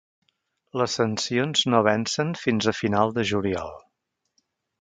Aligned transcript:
Les 0.81 0.95
sancions 0.99 1.63
no 1.73 1.83
vencen 1.89 2.33
fins 2.47 2.71
a 2.73 2.77
final 2.81 3.17
de 3.19 3.29
juliol. 3.33 3.73